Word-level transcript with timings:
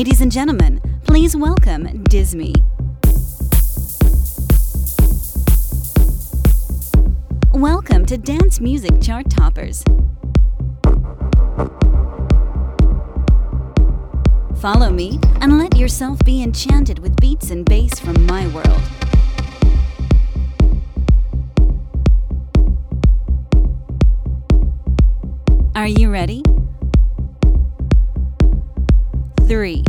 Ladies 0.00 0.22
and 0.22 0.32
gentlemen, 0.32 0.80
please 1.04 1.36
welcome 1.36 1.86
DisME. 2.04 2.54
Welcome 7.52 8.06
to 8.06 8.16
Dance 8.16 8.60
Music 8.60 8.98
Chart 9.02 9.28
Toppers. 9.28 9.84
Follow 14.62 14.88
me 14.90 15.20
and 15.42 15.58
let 15.58 15.76
yourself 15.76 16.18
be 16.24 16.42
enchanted 16.42 17.00
with 17.00 17.14
beats 17.20 17.50
and 17.50 17.66
bass 17.66 18.00
from 18.00 18.24
my 18.24 18.46
world. 18.54 18.80
Are 25.74 25.88
you 25.88 26.10
ready? 26.10 26.42
Three, 29.50 29.82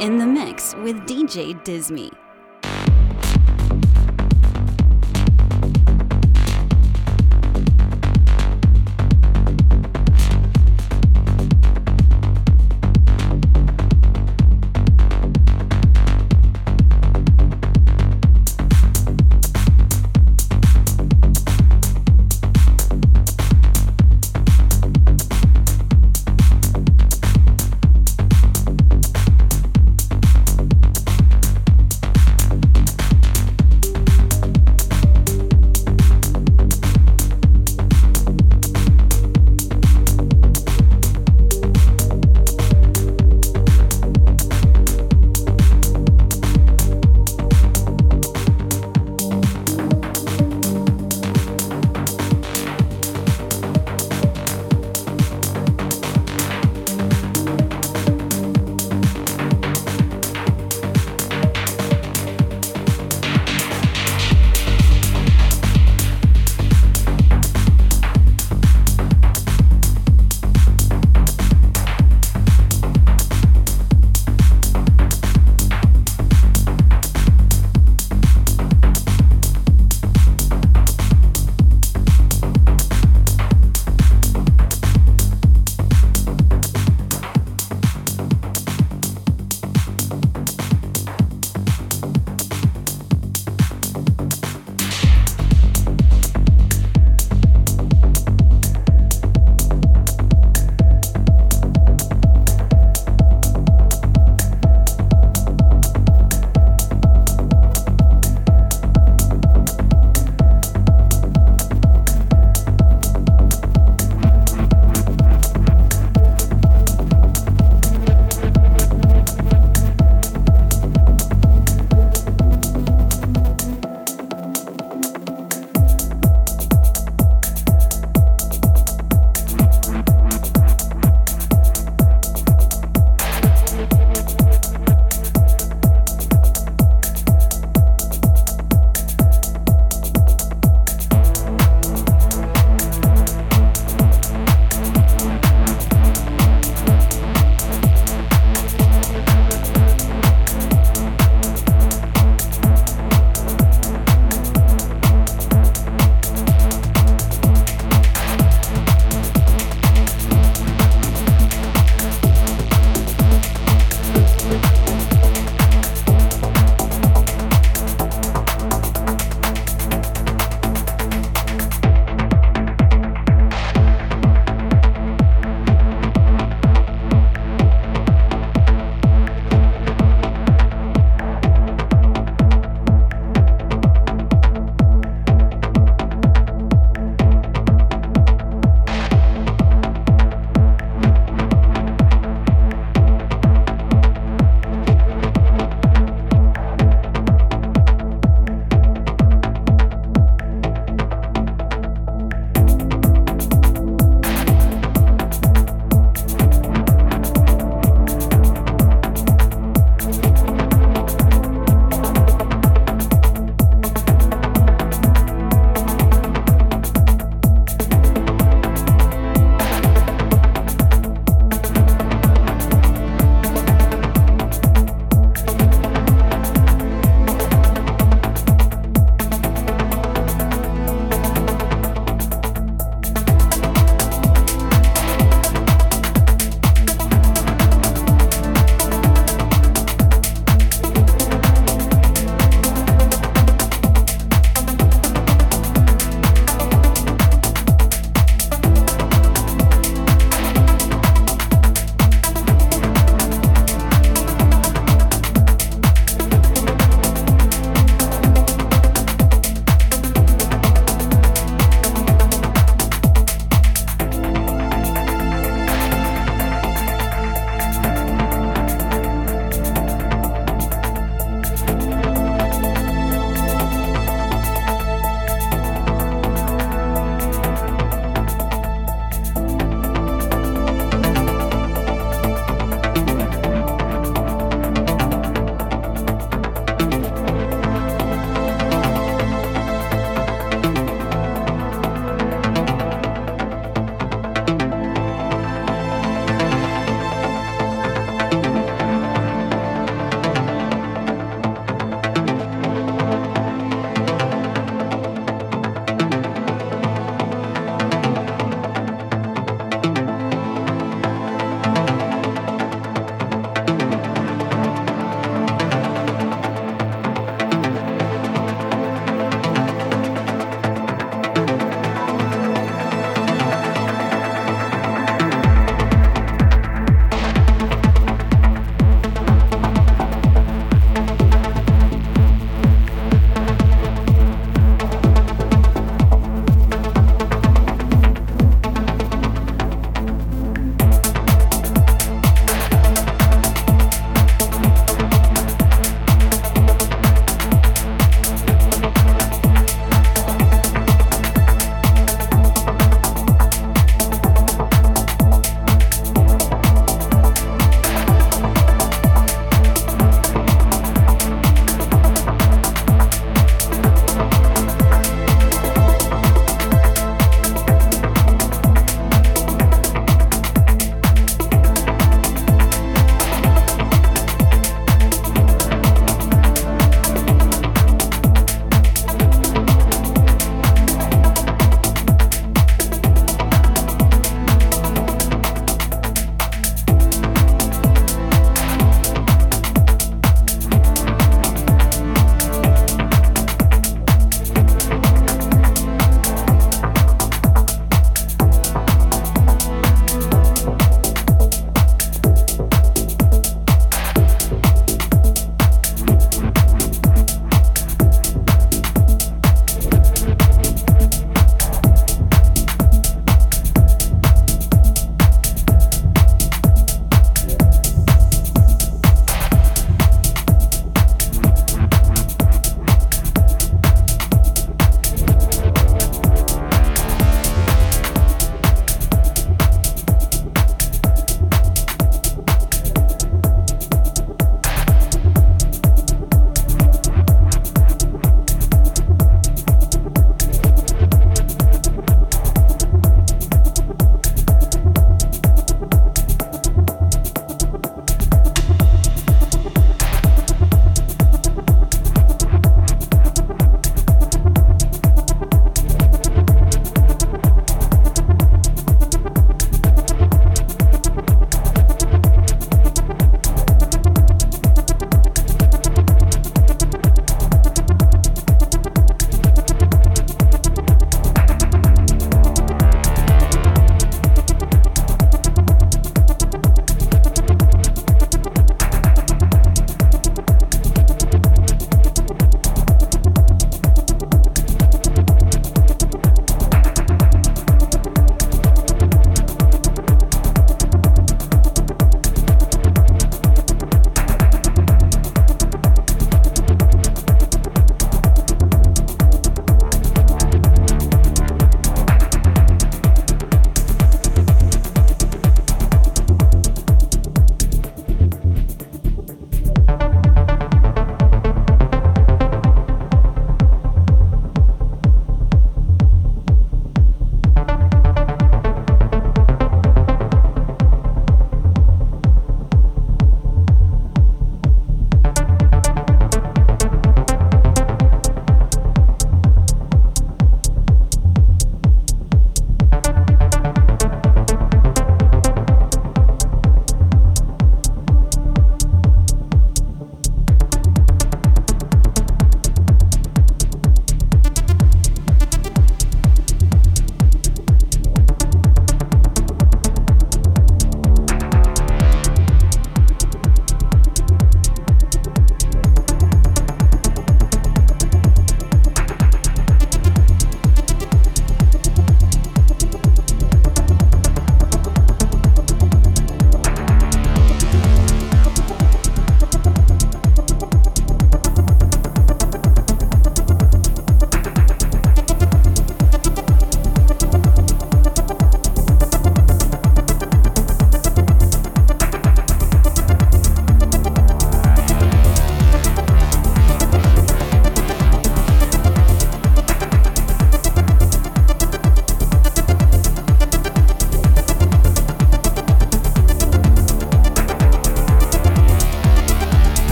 in 0.00 0.18
the 0.18 0.26
mix 0.26 0.74
with 0.76 0.96
DJ 1.06 1.54
DisME. 1.64 2.25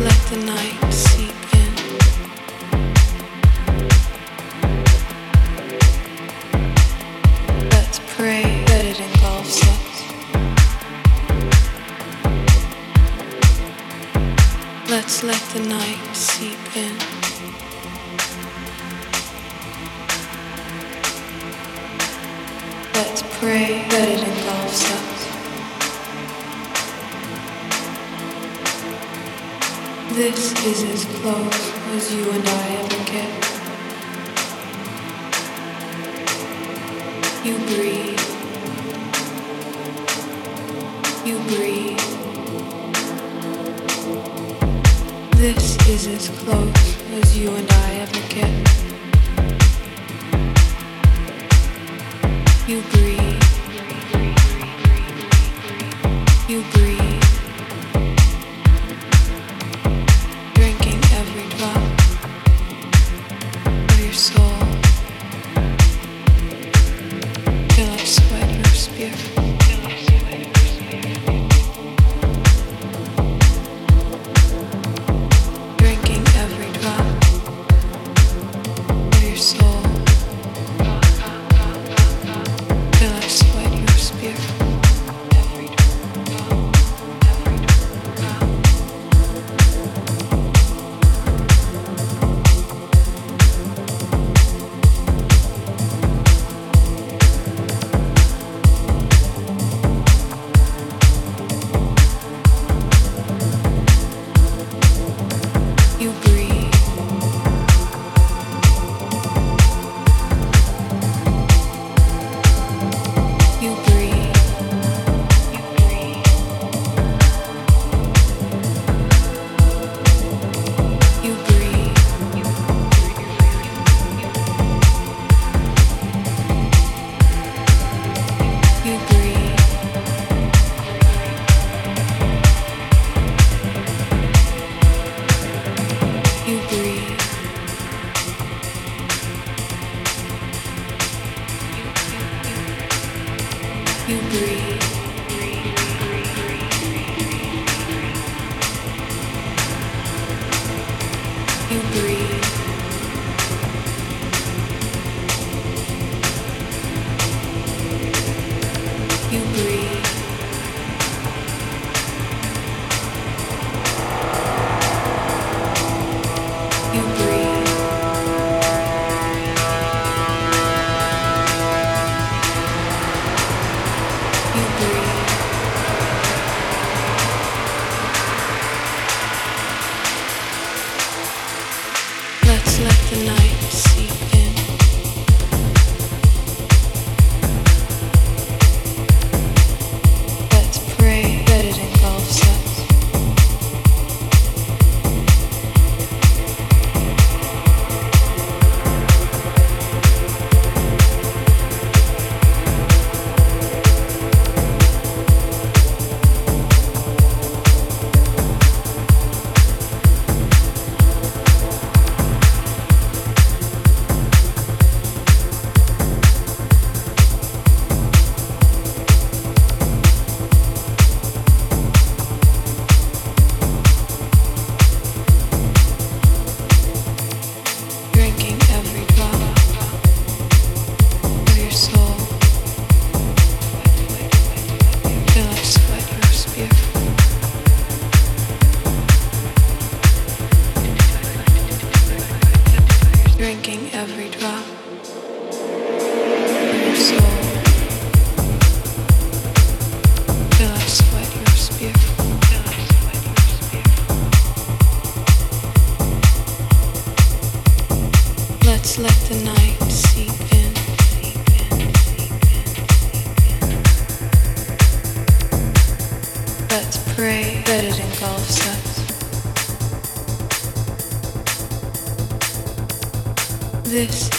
like 0.00 0.30
the 0.30 0.36
night. 0.36 0.87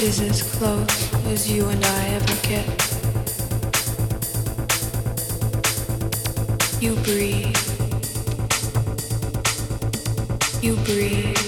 is 0.09 0.21
as 0.21 0.41
close 0.57 1.13
as 1.25 1.51
you 1.51 1.67
and 1.69 1.85
I 1.85 2.07
ever 2.17 2.35
get. 2.47 2.65
You 6.81 6.95
breathe. 6.95 7.55
You 10.63 10.75
breathe. 10.77 11.38